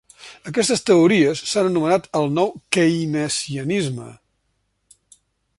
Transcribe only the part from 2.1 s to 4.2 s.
el nou Keynesianisme.